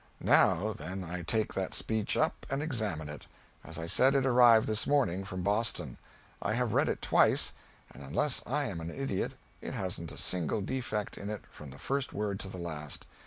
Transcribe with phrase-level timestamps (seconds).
[0.19, 3.27] Now, then, I take that speech up and examine it.
[3.63, 5.99] As I said, it arrived this morning, from Boston.
[6.41, 7.53] I have read it twice,
[7.93, 11.77] and unless I am an idiot, it hasn't a single defect in it from the
[11.77, 13.05] first word to the last.